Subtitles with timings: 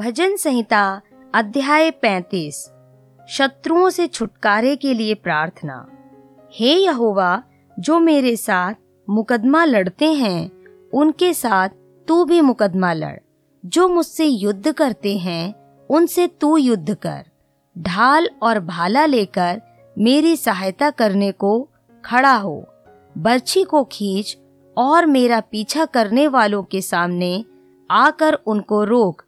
[0.00, 1.00] भजन संहिता,
[1.34, 2.72] अध्याय पैंतीस,
[3.28, 5.88] शत्रुओं से छुटकारे के लिए प्रार्थना।
[6.52, 7.42] हे यहोवा,
[7.78, 8.74] जो मेरे साथ
[9.10, 10.50] मुकदमा लड़ते हैं,
[10.94, 11.68] उनके साथ
[12.08, 13.18] तू भी मुकदमा लड़।
[13.66, 15.54] जो मुझसे युद्ध करते हैं,
[15.90, 17.24] उनसे तू युद्ध कर।
[17.78, 19.62] ढाल और भाला लेकर
[19.98, 21.68] मेरी सहायता करने को
[22.04, 22.66] खड़ा हो।
[23.18, 24.38] बर्छी को खींच
[24.78, 27.44] और मेरा पीछा करने वालों के सामने
[27.90, 29.22] आकर उनको रोक।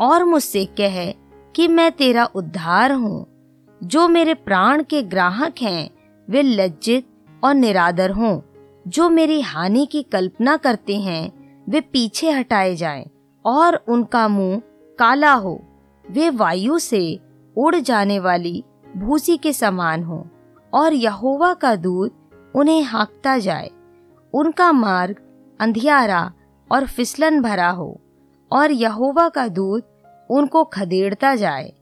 [0.00, 1.10] और मुझसे कह
[1.56, 3.26] कि मैं तेरा उद्धार हूँ।
[3.82, 5.90] जो मेरे प्राण के ग्राहक हैं,
[6.30, 7.08] वे लज्जित
[7.44, 8.40] और निरादर हों।
[8.88, 11.32] जो मेरी हानि की कल्पना करते हैं,
[11.68, 13.10] वे पीछे हटाए जाएँ
[13.44, 14.62] और उनका मुँह
[14.98, 15.62] काला हो।
[16.10, 17.20] वे वायु से
[17.56, 18.64] उड़ जाने वाली
[18.96, 20.28] भूसी के समान हो
[20.74, 22.10] और यहोवा का दूध
[22.54, 23.70] उन्हें हाँकता जाए।
[24.34, 25.16] उनका मार्ग
[25.60, 26.32] अंधियारा
[26.72, 28.00] और फिसलन भरा हो।
[28.52, 29.88] और यहोवा का दूत
[30.30, 31.72] उनको खदेड़ता जाए,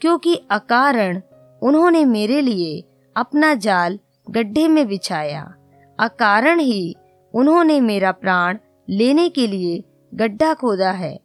[0.00, 1.20] क्योंकि अकारण
[1.62, 2.84] उन्होंने मेरे लिए
[3.16, 3.98] अपना जाल
[4.30, 5.54] गड्ढे में बिछाया।
[6.00, 6.96] अकारण ही
[7.34, 11.20] उन्होंने मेरा प्राण लेने के लिए गड्ढा खोदा है।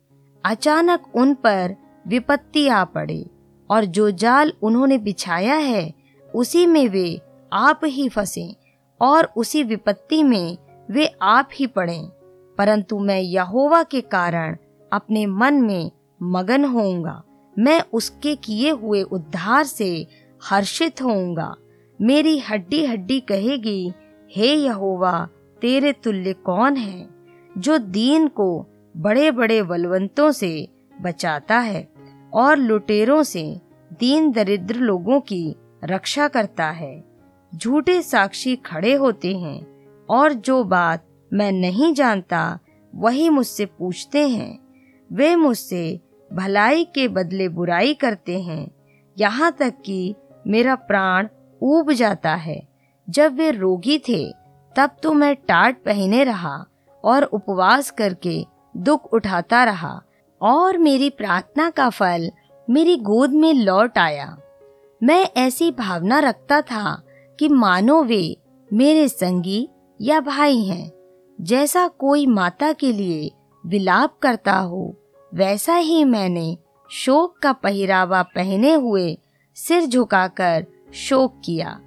[0.45, 1.75] अचानक उन पर
[2.07, 3.25] विपत्ति आ पड़े,
[3.69, 5.93] और जो जाल उन्होंने बिछाया है,
[6.35, 7.21] उसी में वे
[7.53, 8.55] आप ही फंसे,
[9.01, 10.57] और उसी विपत्ति में
[10.91, 11.99] वे आप ही पड़े।
[12.57, 14.57] परंतु मैं यहोवा के कारण
[14.93, 15.91] अपने मन में
[16.23, 17.23] मगन होऊँगा।
[17.59, 20.07] मैं उसके किए हुए उद्धार से
[20.43, 21.55] हर्षित होऊँगा।
[22.01, 23.91] मेरी हड्डी हड्डी कहेगी,
[24.35, 25.27] हे यहोवा,
[25.61, 27.09] तेरे तुल्य कौन है,
[27.57, 28.67] जो दीन को
[28.97, 30.67] बड़े बड़े बलवंतों से
[31.01, 31.89] बचाता है
[32.33, 33.61] और लुटेरों से
[33.99, 37.03] दीन दरिद्र लोगों की रक्षा करता है?
[37.55, 39.65] झूठे साक्षी खड़े होते हैं
[40.09, 42.59] और जो बात मैं नहीं जानता,
[42.95, 44.60] वही मुझसे पूछते हैं।
[45.11, 45.99] वे मुझसे
[46.33, 48.71] भलाई के बदले बुराई करते हैं।
[49.17, 50.15] यहाँ तक कि
[50.47, 51.27] मेरा प्राण
[51.61, 52.61] ऊब जाता है।
[53.07, 54.31] जब वे रोगी थे,
[54.75, 56.65] तब तो मैं टाट पहने रहा
[57.03, 58.45] और उपवास करके
[58.77, 60.01] दुख उठाता रहा
[60.41, 62.31] और मेरी प्रार्थना का फल
[62.69, 64.37] मेरी गोद में लौट आया।
[65.03, 67.01] मैं ऐसी भावना रखता था
[67.39, 68.37] कि मानो वे
[68.73, 69.67] मेरे संगी
[70.01, 70.91] या भाई हैं,
[71.41, 73.31] जैसा कोई माता के लिए
[73.65, 74.95] विलाप करता हो।
[75.33, 76.57] वैसा ही मैंने
[76.89, 79.17] शोक का पहरावा पहने हुए
[79.55, 81.79] सिर झुकाकर शोक किया।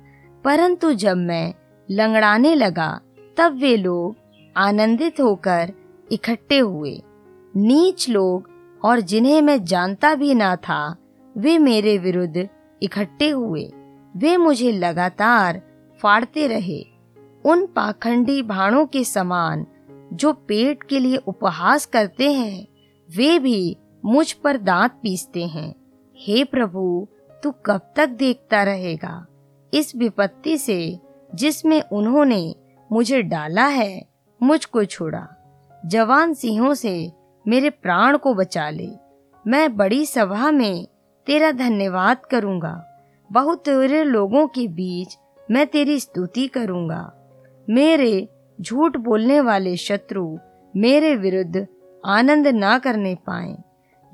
[0.45, 1.55] परंतु जब मैं
[1.91, 3.01] लंगड़ाने लगा,
[3.37, 4.17] तब वे लोग
[4.57, 5.73] आनंदित होकर
[6.13, 7.03] इकट्ठे हुए।
[7.57, 8.51] नीच लोग
[8.85, 10.97] और जिन्हें मैं जानता भी ना था,
[11.37, 12.49] वे मेरे विरुद्ध
[12.83, 13.73] इकट्ठे हुए।
[14.17, 15.63] वे मुझे लगातार
[16.03, 16.87] फाड़ते रहे।
[17.45, 19.67] उन पाखंडी भाणों के समान
[20.13, 22.67] जो पेट के लिए उपहास करते हैं
[23.17, 25.75] वे भी मुझ पर दांत पीसते हैं।
[26.17, 27.09] हे प्रभु,
[27.43, 29.27] तू कब तक देखता रहेगा?
[29.75, 30.99] इस विपत्ति से
[31.35, 32.55] जिसमें उन्होंने
[32.93, 34.07] मुझे डाला है,
[34.43, 35.29] मुझको छोड़ा।
[35.87, 37.13] जवान सिंहों से
[37.49, 38.91] मेरे प्राण को बचा ले।
[39.47, 40.89] मैं बड़ी सभा में
[41.27, 42.91] तेरा धन्यवाद करूँगा।
[43.33, 45.19] बहुत तेरे लोगों के बीच
[45.51, 47.13] मैं तेरी स्तुति करूँगा।
[47.71, 48.29] मेरे
[48.61, 50.39] झूठ बोलने वाले शत्रु
[50.77, 51.67] मेरे विरुद्ध
[52.05, 53.57] आनंद ना करने पाए।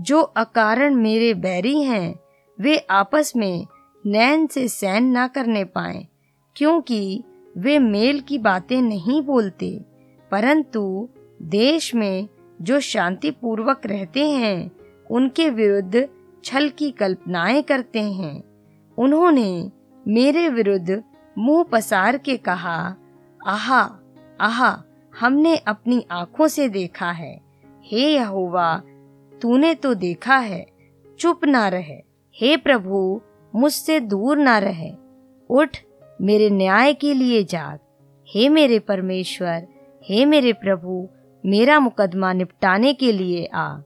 [0.00, 2.14] जो अकारण मेरे बैरी हैं,
[2.60, 3.66] वे आपस में
[4.06, 6.06] नैन से सैन ना करने पाए,
[6.56, 7.24] क्योंकि
[7.58, 9.84] वे मेल की बातें नहीं बोलते,
[10.30, 11.08] परंतु
[11.42, 12.28] देश में
[12.62, 14.70] जो शांति पूर्वक रहते हैं,
[15.10, 16.08] उनके विरुद्ध
[16.44, 18.42] छल की कल्पनाएँ करते हैं।
[18.98, 19.70] उन्होंने
[20.08, 21.02] मेरे विरुद्ध
[21.38, 22.96] मुँह पसार के कहा,
[23.46, 23.98] आहा
[24.40, 24.82] आहा,
[25.20, 27.49] हमने अपनी आँखों से देखा है।
[27.90, 28.82] हे यहोवा,
[29.42, 30.66] तूने तो देखा है,
[31.18, 32.02] चुप ना रहे।
[32.34, 33.20] हे प्रभु,
[33.54, 34.92] मुझसे दूर ना रहे।
[35.50, 35.76] उठ,
[36.20, 37.78] मेरे न्याय के लिए जाग।
[38.28, 39.66] हे मेरे परमेश्वर,
[40.04, 41.08] हे मेरे प्रभु,
[41.46, 43.78] मेरा मुकदमा निपटाने के लिए आ।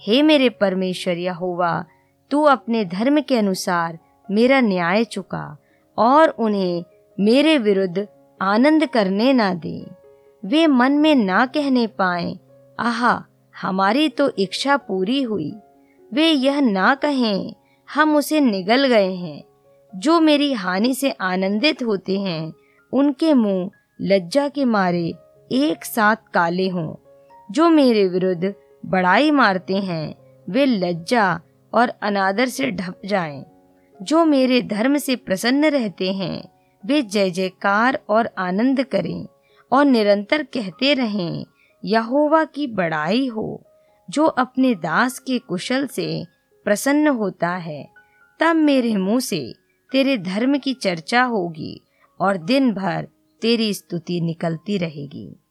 [0.00, 1.84] हे मेरे परमेश्वर यहोवा,
[2.30, 3.98] तू अपने धर्म के अनुसार
[4.30, 5.56] मेरा न्याय चुका
[5.98, 6.84] और उन्हें
[7.20, 8.08] मेरे विरुद्ध
[8.42, 9.86] आनंद करने ना दे।
[10.44, 12.38] वे मन में ना कहने पाए,
[12.80, 13.26] आहा
[13.62, 15.54] हमारी तो इच्छा पूरी हुई।
[16.12, 17.54] वे यह ना कहें,
[17.94, 19.42] हम उसे निगल गए हैं।
[19.96, 22.52] जो मेरी हानि से आनंदित होते हैं,
[22.92, 23.70] उनके मुँह
[24.00, 25.14] लज्जा के मारे
[25.52, 26.94] एक साथ काले हों।
[27.50, 28.54] जो मेरे विरुद्ध
[28.86, 30.14] बड़ाई मारते हैं,
[30.50, 31.40] वे लज्जा
[31.74, 33.44] और अनादर से ढप जाएँ।
[34.02, 36.48] जो मेरे धर्म से प्रसन्न रहते हैं,
[36.86, 39.26] वे जय जयकार और आनंद करें
[39.72, 41.44] और निरंतर कहते रहें
[41.84, 43.62] यहोवा की बड़ाई हो,
[44.10, 46.24] जो अपने दास के कुशल से
[46.64, 47.88] प्रसन्न होता है,
[48.40, 49.54] तब मेरे मुँह से
[49.92, 51.80] तेरे धर्म की चर्चा होगी
[52.20, 53.08] और दिन भर
[53.42, 55.41] तेरी स्तुति निकलती रहेगी।